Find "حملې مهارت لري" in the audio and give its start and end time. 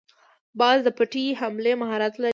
1.39-2.29